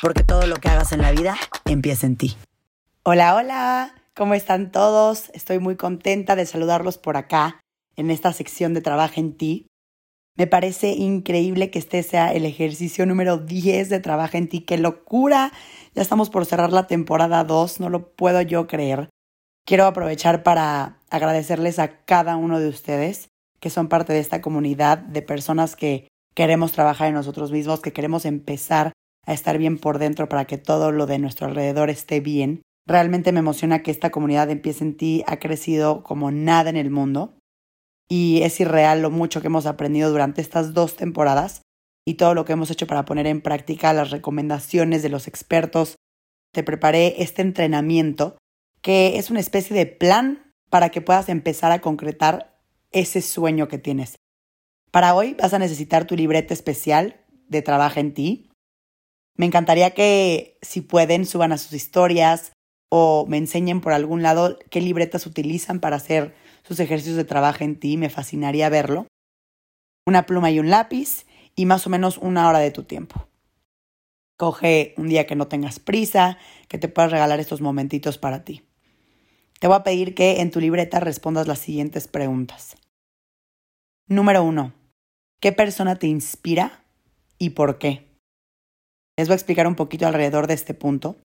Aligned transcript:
porque 0.00 0.24
todo 0.24 0.46
lo 0.46 0.56
que 0.56 0.68
hagas 0.68 0.92
en 0.92 1.02
la 1.02 1.12
vida 1.12 1.36
empieza 1.66 2.06
en 2.06 2.16
ti. 2.16 2.36
Hola, 3.02 3.34
hola, 3.34 3.94
¿cómo 4.14 4.34
están 4.34 4.72
todos? 4.72 5.30
Estoy 5.34 5.58
muy 5.58 5.76
contenta 5.76 6.36
de 6.36 6.46
saludarlos 6.46 6.98
por 6.98 7.16
acá, 7.16 7.60
en 7.96 8.10
esta 8.10 8.32
sección 8.32 8.74
de 8.74 8.80
Trabaja 8.80 9.20
en 9.20 9.36
ti. 9.36 9.66
Me 10.36 10.46
parece 10.46 10.92
increíble 10.92 11.70
que 11.70 11.78
este 11.78 12.02
sea 12.02 12.32
el 12.32 12.46
ejercicio 12.46 13.04
número 13.04 13.36
10 13.38 13.90
de 13.90 14.00
Trabaja 14.00 14.38
en 14.38 14.48
ti. 14.48 14.60
¡Qué 14.60 14.78
locura! 14.78 15.52
Ya 15.94 16.02
estamos 16.02 16.30
por 16.30 16.46
cerrar 16.46 16.72
la 16.72 16.86
temporada 16.86 17.44
2, 17.44 17.80
no 17.80 17.90
lo 17.90 18.14
puedo 18.14 18.40
yo 18.40 18.66
creer. 18.66 19.10
Quiero 19.66 19.84
aprovechar 19.86 20.42
para 20.42 20.98
agradecerles 21.10 21.78
a 21.78 22.04
cada 22.04 22.36
uno 22.36 22.58
de 22.58 22.68
ustedes 22.68 23.28
que 23.60 23.68
son 23.68 23.88
parte 23.88 24.14
de 24.14 24.20
esta 24.20 24.40
comunidad 24.40 24.96
de 24.98 25.20
personas 25.20 25.76
que 25.76 26.08
queremos 26.34 26.72
trabajar 26.72 27.08
en 27.08 27.14
nosotros 27.14 27.52
mismos, 27.52 27.80
que 27.80 27.92
queremos 27.92 28.24
empezar 28.24 28.92
a 29.30 29.34
estar 29.34 29.58
bien 29.58 29.78
por 29.78 29.98
dentro 29.98 30.28
para 30.28 30.44
que 30.44 30.58
todo 30.58 30.90
lo 30.90 31.06
de 31.06 31.20
nuestro 31.20 31.46
alrededor 31.46 31.88
esté 31.88 32.18
bien. 32.18 32.62
Realmente 32.84 33.30
me 33.30 33.38
emociona 33.38 33.82
que 33.82 33.92
esta 33.92 34.10
comunidad 34.10 34.50
Empiece 34.50 34.82
en 34.82 34.96
ti 34.96 35.22
ha 35.28 35.38
crecido 35.38 36.02
como 36.02 36.32
nada 36.32 36.68
en 36.68 36.76
el 36.76 36.90
mundo 36.90 37.38
y 38.08 38.42
es 38.42 38.58
irreal 38.58 39.02
lo 39.02 39.10
mucho 39.10 39.40
que 39.40 39.46
hemos 39.46 39.66
aprendido 39.66 40.10
durante 40.10 40.40
estas 40.40 40.74
dos 40.74 40.96
temporadas 40.96 41.62
y 42.04 42.14
todo 42.14 42.34
lo 42.34 42.44
que 42.44 42.54
hemos 42.54 42.72
hecho 42.72 42.88
para 42.88 43.04
poner 43.04 43.28
en 43.28 43.40
práctica 43.40 43.92
las 43.92 44.10
recomendaciones 44.10 45.04
de 45.04 45.10
los 45.10 45.28
expertos. 45.28 45.94
Te 46.52 46.64
preparé 46.64 47.22
este 47.22 47.42
entrenamiento 47.42 48.36
que 48.82 49.18
es 49.18 49.30
una 49.30 49.38
especie 49.38 49.76
de 49.76 49.86
plan 49.86 50.52
para 50.70 50.88
que 50.88 51.02
puedas 51.02 51.28
empezar 51.28 51.70
a 51.70 51.80
concretar 51.80 52.58
ese 52.90 53.22
sueño 53.22 53.68
que 53.68 53.78
tienes. 53.78 54.16
Para 54.90 55.14
hoy 55.14 55.34
vas 55.34 55.54
a 55.54 55.60
necesitar 55.60 56.04
tu 56.04 56.16
libreta 56.16 56.52
especial 56.52 57.24
de 57.46 57.62
Trabaja 57.62 58.00
en 58.00 58.12
ti, 58.12 58.49
me 59.36 59.46
encantaría 59.46 59.92
que 59.92 60.58
si 60.62 60.80
pueden 60.80 61.24
suban 61.26 61.52
a 61.52 61.58
sus 61.58 61.72
historias 61.72 62.52
o 62.90 63.24
me 63.26 63.38
enseñen 63.38 63.80
por 63.80 63.92
algún 63.92 64.22
lado 64.22 64.58
qué 64.70 64.80
libretas 64.80 65.26
utilizan 65.26 65.80
para 65.80 65.96
hacer 65.96 66.34
sus 66.62 66.80
ejercicios 66.80 67.16
de 67.16 67.24
trabajo 67.24 67.64
en 67.64 67.78
ti. 67.78 67.96
Me 67.96 68.10
fascinaría 68.10 68.68
verlo. 68.68 69.06
Una 70.06 70.26
pluma 70.26 70.50
y 70.50 70.58
un 70.58 70.70
lápiz 70.70 71.26
y 71.54 71.66
más 71.66 71.86
o 71.86 71.90
menos 71.90 72.18
una 72.18 72.48
hora 72.48 72.58
de 72.58 72.70
tu 72.70 72.82
tiempo. 72.82 73.28
Coge 74.36 74.94
un 74.96 75.08
día 75.08 75.26
que 75.26 75.36
no 75.36 75.48
tengas 75.48 75.78
prisa, 75.78 76.38
que 76.68 76.78
te 76.78 76.88
puedas 76.88 77.12
regalar 77.12 77.40
estos 77.40 77.60
momentitos 77.60 78.18
para 78.18 78.44
ti. 78.44 78.66
Te 79.60 79.66
voy 79.66 79.76
a 79.76 79.82
pedir 79.82 80.14
que 80.14 80.40
en 80.40 80.50
tu 80.50 80.60
libreta 80.60 81.00
respondas 81.00 81.46
las 81.46 81.58
siguientes 81.58 82.08
preguntas. 82.08 82.76
Número 84.06 84.42
uno, 84.42 84.72
¿qué 85.38 85.52
persona 85.52 85.96
te 85.96 86.06
inspira 86.06 86.82
y 87.38 87.50
por 87.50 87.78
qué? 87.78 88.09
Les 89.20 89.28
voy 89.28 89.34
a 89.34 89.36
explicar 89.36 89.66
un 89.66 89.74
poquito 89.74 90.06
alrededor 90.06 90.46
de 90.46 90.54
este 90.54 90.72
punto. 90.72 91.18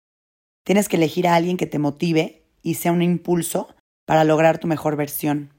Tienes 0.65 0.89
que 0.89 0.97
elegir 0.97 1.29
a 1.29 1.35
alguien 1.35 1.59
que 1.59 1.67
te 1.67 1.79
motive 1.79 2.43
y 2.63 2.77
sea 2.77 2.91
un 2.91 3.03
impulso 3.03 3.69
para 4.07 4.25
lograr 4.25 4.57
tu 4.57 4.67
mejor 4.67 4.97
versión. 4.97 5.53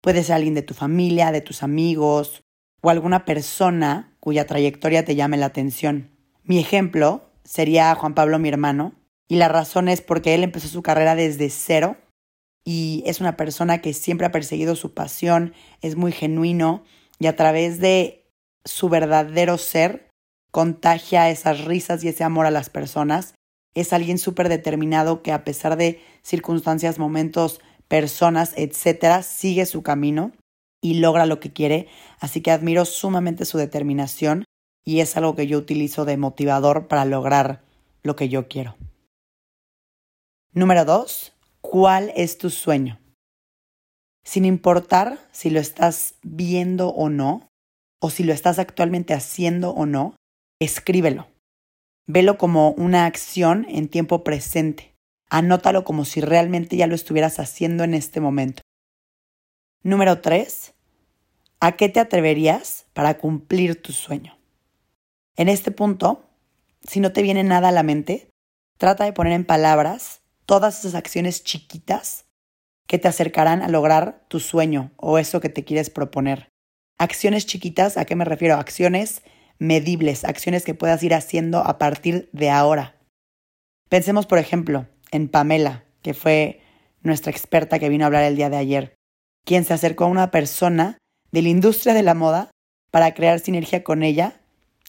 Puede 0.00 0.22
ser 0.22 0.36
alguien 0.36 0.54
de 0.54 0.62
tu 0.62 0.72
familia, 0.72 1.32
de 1.32 1.40
tus 1.40 1.64
amigos 1.64 2.44
o 2.80 2.90
alguna 2.90 3.24
persona 3.24 4.16
cuya 4.20 4.46
trayectoria 4.46 5.04
te 5.04 5.16
llame 5.16 5.36
la 5.36 5.46
atención. 5.46 6.16
Mi 6.44 6.60
ejemplo 6.60 7.32
sería 7.42 7.92
Juan 7.96 8.14
Pablo, 8.14 8.38
mi 8.38 8.50
hermano, 8.50 8.94
y 9.26 9.34
la 9.34 9.48
razón 9.48 9.88
es 9.88 10.00
porque 10.00 10.36
él 10.36 10.44
empezó 10.44 10.68
su 10.68 10.80
carrera 10.80 11.16
desde 11.16 11.50
cero 11.50 11.96
y 12.64 13.02
es 13.04 13.20
una 13.20 13.36
persona 13.36 13.78
que 13.78 13.94
siempre 13.94 14.28
ha 14.28 14.30
perseguido 14.30 14.76
su 14.76 14.94
pasión, 14.94 15.54
es 15.82 15.96
muy 15.96 16.12
genuino 16.12 16.84
y 17.18 17.26
a 17.26 17.34
través 17.34 17.80
de 17.80 18.30
su 18.64 18.88
verdadero 18.88 19.58
ser 19.58 20.13
contagia 20.54 21.30
esas 21.30 21.64
risas 21.64 22.04
y 22.04 22.08
ese 22.08 22.22
amor 22.22 22.46
a 22.46 22.52
las 22.52 22.70
personas. 22.70 23.34
Es 23.74 23.92
alguien 23.92 24.18
súper 24.18 24.48
determinado 24.48 25.20
que 25.20 25.32
a 25.32 25.42
pesar 25.42 25.76
de 25.76 26.00
circunstancias, 26.22 27.00
momentos, 27.00 27.60
personas, 27.88 28.52
etcétera, 28.56 29.24
sigue 29.24 29.66
su 29.66 29.82
camino 29.82 30.30
y 30.80 31.00
logra 31.00 31.26
lo 31.26 31.40
que 31.40 31.52
quiere. 31.52 31.88
Así 32.20 32.40
que 32.40 32.52
admiro 32.52 32.84
sumamente 32.84 33.46
su 33.46 33.58
determinación 33.58 34.44
y 34.84 35.00
es 35.00 35.16
algo 35.16 35.34
que 35.34 35.48
yo 35.48 35.58
utilizo 35.58 36.04
de 36.04 36.18
motivador 36.18 36.86
para 36.86 37.04
lograr 37.04 37.64
lo 38.04 38.14
que 38.14 38.28
yo 38.28 38.46
quiero. 38.46 38.76
Número 40.52 40.84
dos, 40.84 41.32
¿cuál 41.62 42.12
es 42.14 42.38
tu 42.38 42.50
sueño? 42.50 43.00
Sin 44.22 44.44
importar 44.44 45.18
si 45.32 45.50
lo 45.50 45.58
estás 45.58 46.14
viendo 46.22 46.90
o 46.90 47.08
no, 47.08 47.48
o 48.00 48.08
si 48.08 48.22
lo 48.22 48.32
estás 48.32 48.60
actualmente 48.60 49.14
haciendo 49.14 49.70
o 49.70 49.84
no, 49.84 50.14
escríbelo. 50.60 51.28
Velo 52.06 52.36
como 52.38 52.70
una 52.72 53.06
acción 53.06 53.66
en 53.68 53.88
tiempo 53.88 54.24
presente. 54.24 54.94
Anótalo 55.30 55.84
como 55.84 56.04
si 56.04 56.20
realmente 56.20 56.76
ya 56.76 56.86
lo 56.86 56.94
estuvieras 56.94 57.38
haciendo 57.38 57.84
en 57.84 57.94
este 57.94 58.20
momento. 58.20 58.62
Número 59.82 60.20
3. 60.20 60.74
¿A 61.60 61.72
qué 61.72 61.88
te 61.88 62.00
atreverías 62.00 62.86
para 62.92 63.18
cumplir 63.18 63.80
tu 63.80 63.92
sueño? 63.92 64.38
En 65.36 65.48
este 65.48 65.70
punto, 65.70 66.28
si 66.86 67.00
no 67.00 67.12
te 67.12 67.22
viene 67.22 67.42
nada 67.42 67.68
a 67.68 67.72
la 67.72 67.82
mente, 67.82 68.28
trata 68.78 69.04
de 69.04 69.12
poner 69.12 69.32
en 69.32 69.44
palabras 69.44 70.20
todas 70.46 70.80
esas 70.80 70.94
acciones 70.94 71.42
chiquitas 71.42 72.26
que 72.86 72.98
te 72.98 73.08
acercarán 73.08 73.62
a 73.62 73.68
lograr 73.68 74.24
tu 74.28 74.40
sueño 74.40 74.92
o 74.96 75.18
eso 75.18 75.40
que 75.40 75.48
te 75.48 75.64
quieres 75.64 75.90
proponer. 75.90 76.48
Acciones 76.98 77.46
chiquitas, 77.46 77.96
¿a 77.96 78.04
qué 78.04 78.14
me 78.14 78.24
refiero? 78.24 78.56
Acciones 78.56 79.22
medibles, 79.58 80.24
acciones 80.24 80.64
que 80.64 80.74
puedas 80.74 81.02
ir 81.02 81.14
haciendo 81.14 81.58
a 81.58 81.78
partir 81.78 82.28
de 82.32 82.50
ahora. 82.50 82.96
Pensemos, 83.88 84.26
por 84.26 84.38
ejemplo, 84.38 84.86
en 85.10 85.28
Pamela, 85.28 85.84
que 86.02 86.14
fue 86.14 86.60
nuestra 87.02 87.30
experta 87.30 87.78
que 87.78 87.88
vino 87.88 88.04
a 88.04 88.06
hablar 88.06 88.24
el 88.24 88.36
día 88.36 88.50
de 88.50 88.56
ayer, 88.56 88.94
quien 89.44 89.64
se 89.64 89.74
acercó 89.74 90.04
a 90.04 90.08
una 90.08 90.30
persona 90.30 90.98
de 91.30 91.42
la 91.42 91.48
industria 91.48 91.94
de 91.94 92.02
la 92.02 92.14
moda 92.14 92.50
para 92.90 93.14
crear 93.14 93.40
sinergia 93.40 93.84
con 93.84 94.02
ella 94.02 94.40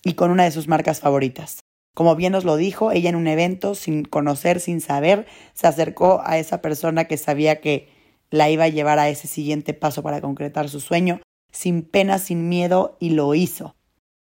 y 0.04 0.14
con 0.14 0.32
una 0.32 0.44
de 0.44 0.52
sus 0.52 0.68
marcas 0.68 1.00
favoritas. 1.00 1.60
Como 1.94 2.16
bien 2.16 2.34
nos 2.34 2.44
lo 2.44 2.58
dijo, 2.58 2.92
ella 2.92 3.10
en 3.10 3.16
un 3.16 3.28
evento, 3.28 3.74
sin 3.74 4.04
conocer, 4.04 4.60
sin 4.60 4.82
saber, 4.82 5.28
se 5.54 5.68
acercó 5.68 6.22
a 6.26 6.38
esa 6.38 6.62
persona 6.62 7.06
que 7.06 7.18
sabía 7.18 7.62
que 7.62 7.90
la 8.30 8.50
iba 8.50 8.66
a 8.66 8.70
llevar 8.70 9.00
a 9.00 9.10
ese 9.10 9.28
siguiente 9.28 9.74
paso 9.74 10.04
para 10.04 10.20
concretar 10.20 10.70
su 10.70 10.82
sueño, 10.82 11.22
sin 11.52 11.84
pena, 11.84 12.20
sin 12.20 12.50
miedo, 12.50 12.98
y 13.00 13.12
lo 13.12 13.34
hizo 13.34 13.76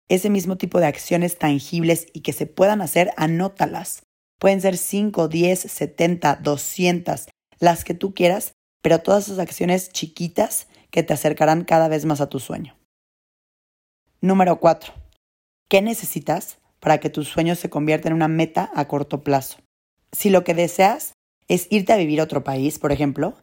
ese 0.09 0.29
mismo 0.29 0.57
tipo 0.57 0.79
de 0.79 0.85
acciones 0.85 1.38
tangibles 1.38 2.07
y 2.13 2.21
que 2.21 2.33
se 2.33 2.45
puedan 2.45 2.81
hacer, 2.81 3.11
anótalas. 3.17 4.03
Pueden 4.39 4.61
ser 4.61 4.77
5, 4.77 5.27
10, 5.27 5.59
70, 5.59 6.35
200, 6.35 7.27
las 7.59 7.83
que 7.83 7.93
tú 7.93 8.13
quieras, 8.13 8.53
pero 8.81 8.99
todas 8.99 9.27
esas 9.27 9.39
acciones 9.39 9.89
chiquitas 9.89 10.67
que 10.91 11.03
te 11.03 11.13
acercarán 11.13 11.63
cada 11.63 11.88
vez 11.88 12.05
más 12.05 12.21
a 12.21 12.29
tu 12.29 12.39
sueño. 12.39 12.77
Número 14.21 14.59
4. 14.59 14.93
¿Qué 15.67 15.81
necesitas 15.81 16.59
para 16.79 16.99
que 16.99 17.09
tu 17.09 17.23
sueño 17.23 17.55
se 17.55 17.69
convierta 17.69 18.07
en 18.07 18.13
una 18.13 18.27
meta 18.27 18.72
a 18.75 18.87
corto 18.87 19.23
plazo? 19.23 19.57
Si 20.11 20.29
lo 20.29 20.43
que 20.43 20.53
deseas 20.53 21.13
es 21.47 21.67
irte 21.69 21.93
a 21.93 21.97
vivir 21.97 22.19
a 22.19 22.23
otro 22.23 22.43
país, 22.43 22.79
por 22.79 22.91
ejemplo, 22.91 23.35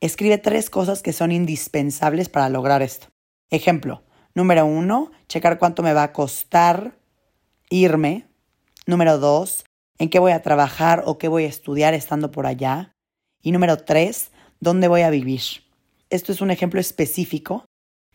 escribe 0.00 0.38
tres 0.38 0.70
cosas 0.70 1.02
que 1.02 1.12
son 1.12 1.32
indispensables 1.32 2.28
para 2.28 2.48
lograr 2.48 2.82
esto. 2.82 3.08
Ejemplo, 3.50 4.02
Número 4.38 4.66
uno, 4.66 5.10
checar 5.26 5.58
cuánto 5.58 5.82
me 5.82 5.92
va 5.92 6.04
a 6.04 6.12
costar 6.12 6.96
irme. 7.70 8.28
Número 8.86 9.18
dos, 9.18 9.64
en 9.98 10.10
qué 10.10 10.20
voy 10.20 10.30
a 10.30 10.42
trabajar 10.42 11.02
o 11.06 11.18
qué 11.18 11.26
voy 11.26 11.42
a 11.42 11.48
estudiar 11.48 11.92
estando 11.92 12.30
por 12.30 12.46
allá. 12.46 12.92
Y 13.42 13.50
número 13.50 13.78
tres, 13.78 14.30
dónde 14.60 14.86
voy 14.86 15.00
a 15.00 15.10
vivir. 15.10 15.40
Esto 16.08 16.30
es 16.30 16.40
un 16.40 16.52
ejemplo 16.52 16.78
específico, 16.78 17.64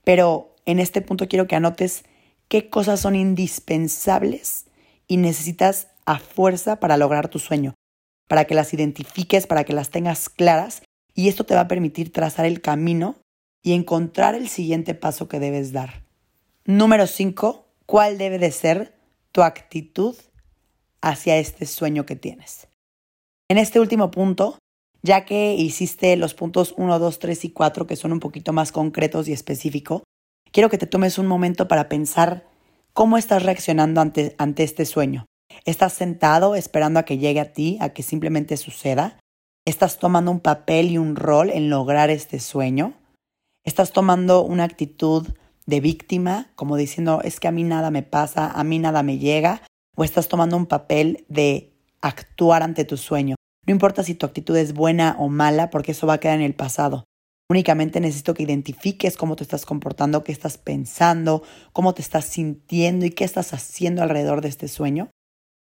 pero 0.05 0.55
en 0.65 0.79
este 0.79 1.01
punto 1.01 1.27
quiero 1.27 1.45
que 1.45 1.57
anotes 1.57 2.05
qué 2.47 2.69
cosas 2.69 3.01
son 3.01 3.17
indispensables 3.17 4.67
y 5.09 5.17
necesitas 5.17 5.89
a 6.05 6.19
fuerza 6.19 6.79
para 6.79 6.95
lograr 6.95 7.27
tu 7.27 7.39
sueño, 7.39 7.73
para 8.29 8.45
que 8.45 8.55
las 8.55 8.73
identifiques, 8.73 9.45
para 9.45 9.65
que 9.65 9.73
las 9.73 9.89
tengas 9.89 10.29
claras 10.29 10.83
y 11.13 11.27
esto 11.27 11.45
te 11.45 11.53
va 11.53 11.59
a 11.59 11.67
permitir 11.67 12.13
trazar 12.13 12.45
el 12.45 12.61
camino 12.61 13.17
y 13.61 13.73
encontrar 13.73 14.35
el 14.35 14.47
siguiente 14.47 14.95
paso 14.95 15.27
que 15.27 15.41
debes 15.41 15.73
dar. 15.73 16.02
Número 16.65 17.07
5. 17.07 17.67
¿Cuál 17.85 18.17
debe 18.17 18.39
de 18.39 18.51
ser 18.51 18.95
tu 19.31 19.41
actitud 19.41 20.15
hacia 21.03 21.37
este 21.37 21.65
sueño 21.65 22.05
que 22.05 22.15
tienes. 22.15 22.69
En 23.49 23.57
este 23.57 23.81
último 23.81 24.09
punto, 24.09 24.57
ya 25.03 25.25
que 25.25 25.53
hiciste 25.53 26.15
los 26.15 26.33
puntos 26.33 26.73
1, 26.77 26.97
2, 26.97 27.19
3 27.19 27.45
y 27.45 27.49
4, 27.51 27.85
que 27.85 27.97
son 27.97 28.13
un 28.13 28.21
poquito 28.21 28.53
más 28.53 28.71
concretos 28.71 29.27
y 29.27 29.33
específicos, 29.33 30.03
quiero 30.51 30.69
que 30.69 30.77
te 30.77 30.87
tomes 30.87 31.17
un 31.17 31.27
momento 31.27 31.67
para 31.67 31.89
pensar 31.89 32.47
cómo 32.93 33.17
estás 33.17 33.43
reaccionando 33.43 33.99
ante, 33.99 34.33
ante 34.37 34.63
este 34.63 34.85
sueño. 34.85 35.25
¿Estás 35.65 35.91
sentado 35.91 36.55
esperando 36.55 37.01
a 37.01 37.03
que 37.03 37.17
llegue 37.17 37.41
a 37.41 37.51
ti, 37.51 37.77
a 37.81 37.89
que 37.89 38.01
simplemente 38.01 38.55
suceda? 38.55 39.19
¿Estás 39.65 39.99
tomando 39.99 40.31
un 40.31 40.39
papel 40.39 40.91
y 40.91 40.97
un 40.97 41.17
rol 41.17 41.49
en 41.49 41.69
lograr 41.69 42.09
este 42.11 42.39
sueño? 42.39 42.93
¿Estás 43.65 43.91
tomando 43.91 44.41
una 44.43 44.63
actitud 44.63 45.27
de 45.65 45.79
víctima, 45.79 46.51
como 46.55 46.75
diciendo, 46.75 47.21
es 47.23 47.39
que 47.39 47.47
a 47.47 47.51
mí 47.51 47.63
nada 47.63 47.91
me 47.91 48.03
pasa, 48.03 48.51
a 48.51 48.63
mí 48.63 48.79
nada 48.79 49.03
me 49.03 49.17
llega? 49.17 49.61
¿O 49.95 50.03
estás 50.03 50.27
tomando 50.27 50.57
un 50.57 50.65
papel 50.65 51.25
de 51.29 51.73
actuar 52.01 52.63
ante 52.63 52.85
tu 52.85 52.97
sueño? 52.97 53.35
No 53.65 53.71
importa 53.71 54.03
si 54.03 54.15
tu 54.15 54.25
actitud 54.25 54.57
es 54.57 54.73
buena 54.73 55.15
o 55.19 55.29
mala, 55.29 55.69
porque 55.69 55.93
eso 55.93 56.07
va 56.07 56.13
a 56.13 56.19
quedar 56.19 56.39
en 56.39 56.45
el 56.45 56.55
pasado. 56.55 57.05
Únicamente 57.49 57.99
necesito 57.99 58.33
que 58.33 58.43
identifiques 58.43 59.15
cómo 59.15 59.35
te 59.35 59.43
estás 59.43 59.65
comportando, 59.65 60.23
qué 60.23 60.31
estás 60.31 60.57
pensando, 60.57 61.43
cómo 61.71 61.93
te 61.93 62.01
estás 62.01 62.25
sintiendo 62.25 63.05
y 63.05 63.11
qué 63.11 63.23
estás 63.23 63.53
haciendo 63.53 64.01
alrededor 64.01 64.41
de 64.41 64.49
este 64.49 64.67
sueño. 64.67 65.11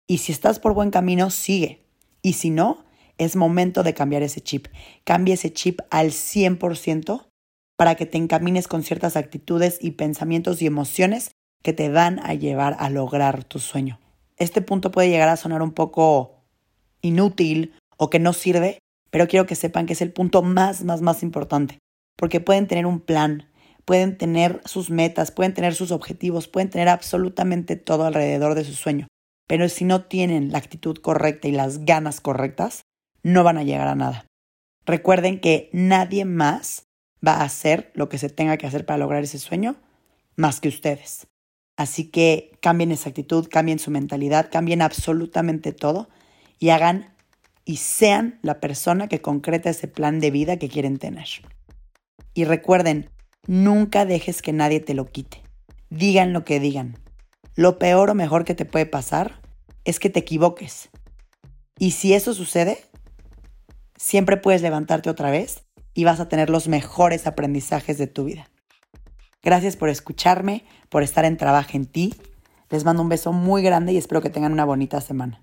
Y 0.08 0.20
si 0.20 0.32
estás 0.32 0.60
por 0.60 0.74
buen 0.74 0.92
camino, 0.92 1.30
sigue. 1.32 1.86
Y 2.22 2.34
si 2.34 2.50
no, 2.50 2.86
es 3.18 3.36
momento 3.36 3.84
de 3.84 3.94
cambiar 3.94 4.24
ese 4.24 4.42
chip. 4.42 4.68
Cambia 5.04 5.34
ese 5.34 5.54
chip 5.54 5.80
al 5.90 6.12
100% 6.12 7.31
para 7.82 7.96
que 7.96 8.06
te 8.06 8.20
encamines 8.20 8.68
con 8.68 8.84
ciertas 8.84 9.18
actitudes 9.18 9.80
y 9.82 9.94
pensamientos 9.94 10.62
y 10.62 10.68
emociones 10.68 11.32
que 11.64 11.74
te 11.74 11.90
van 11.90 12.20
a 12.20 12.36
llevar 12.36 12.76
a 12.78 12.92
lograr 12.92 13.44
tu 13.44 13.58
sueño. 13.58 14.00
Este 14.38 14.62
punto 14.62 14.92
puede 14.92 15.10
llegar 15.10 15.30
a 15.30 15.36
sonar 15.36 15.64
un 15.64 15.72
poco 15.72 16.44
inútil 17.02 17.74
o 17.98 18.12
que 18.12 18.20
no 18.20 18.34
sirve, 18.34 18.78
pero 19.10 19.28
quiero 19.28 19.48
que 19.48 19.56
sepan 19.56 19.88
que 19.88 19.94
es 19.94 20.02
el 20.04 20.14
punto 20.14 20.44
más, 20.44 20.84
más, 20.84 21.02
más 21.02 21.24
importante, 21.24 21.80
porque 22.18 22.40
pueden 22.40 22.68
tener 22.68 22.86
un 22.86 23.00
plan, 23.00 23.50
pueden 23.84 24.16
tener 24.16 24.62
sus 24.66 24.92
metas, 24.92 25.32
pueden 25.32 25.56
tener 25.56 25.74
sus 25.74 25.90
objetivos, 25.90 26.48
pueden 26.48 26.70
tener 26.70 26.88
absolutamente 26.88 27.78
todo 27.78 28.06
alrededor 28.06 28.54
de 28.54 28.64
su 28.64 28.76
sueño, 28.76 29.08
pero 29.48 29.68
si 29.70 29.86
no 29.86 30.06
tienen 30.06 30.52
la 30.52 30.60
actitud 30.60 30.98
correcta 30.98 31.48
y 31.48 31.52
las 31.52 31.84
ganas 31.84 32.22
correctas, 32.22 32.84
no 33.24 33.44
van 33.44 33.58
a 33.58 33.64
llegar 33.64 33.88
a 33.88 33.96
nada. 33.96 34.28
Recuerden 34.86 35.40
que 35.40 35.72
nadie 35.74 36.26
más 36.26 36.86
va 37.26 37.36
a 37.36 37.44
hacer 37.44 37.92
lo 37.94 38.10
que 38.10 38.18
se 38.18 38.30
tenga 38.30 38.58
que 38.58 38.68
hacer 38.68 38.86
para 38.86 38.98
lograr 38.98 39.24
ese 39.24 39.40
sueño 39.40 39.76
más 40.36 40.60
que 40.60 40.70
ustedes. 40.70 41.28
Así 41.78 42.10
que 42.10 42.58
cambien 42.62 42.92
esa 42.92 43.10
actitud, 43.10 43.48
cambien 43.50 43.80
su 43.80 43.92
mentalidad, 43.92 44.50
cambien 44.52 44.82
absolutamente 44.82 45.72
todo 45.72 46.10
y 46.60 46.70
hagan 46.70 47.14
y 47.66 47.78
sean 47.78 48.40
la 48.42 48.60
persona 48.60 49.08
que 49.08 49.22
concreta 49.22 49.70
ese 49.70 49.88
plan 49.88 50.20
de 50.20 50.32
vida 50.32 50.58
que 50.58 50.70
quieren 50.70 50.98
tener. 50.98 51.28
Y 52.34 52.46
recuerden, 52.46 53.10
nunca 53.48 54.06
dejes 54.06 54.42
que 54.42 54.54
nadie 54.54 54.80
te 54.80 54.94
lo 54.94 55.06
quite. 55.06 55.42
Digan 55.90 56.34
lo 56.34 56.46
que 56.46 56.60
digan. 56.60 56.98
Lo 57.56 57.78
peor 57.80 58.10
o 58.10 58.16
mejor 58.16 58.46
que 58.46 58.56
te 58.56 58.66
puede 58.66 58.86
pasar 58.86 59.42
es 59.84 60.00
que 60.00 60.10
te 60.10 60.20
equivoques. 60.20 60.90
Y 61.78 61.92
si 61.92 62.14
eso 62.14 62.34
sucede, 62.34 62.78
siempre 63.98 64.38
puedes 64.38 64.62
levantarte 64.62 65.10
otra 65.10 65.32
vez 65.32 65.64
y 65.94 66.04
vas 66.04 66.20
a 66.20 66.30
tener 66.30 66.50
los 66.50 66.68
mejores 66.68 67.28
aprendizajes 67.28 67.98
de 67.98 68.08
tu 68.08 68.26
vida. 68.26 68.50
Gracias 69.44 69.76
por 69.76 69.90
escucharme, 69.90 70.66
por 70.90 71.04
estar 71.04 71.26
en 71.26 71.38
Trabajo 71.38 71.72
en 71.74 71.86
ti. 71.86 72.14
Les 72.70 72.84
mando 72.84 73.02
un 73.02 73.10
beso 73.10 73.34
muy 73.34 73.64
grande 73.64 73.94
y 73.94 73.98
espero 73.98 74.22
que 74.22 74.30
tengan 74.30 74.54
una 74.54 74.66
bonita 74.66 75.02
semana. 75.02 75.40